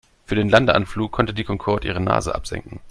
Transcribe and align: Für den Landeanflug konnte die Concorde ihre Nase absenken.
Für 0.25 0.33
den 0.33 0.49
Landeanflug 0.49 1.11
konnte 1.11 1.31
die 1.31 1.43
Concorde 1.43 1.87
ihre 1.87 2.01
Nase 2.01 2.33
absenken. 2.33 2.79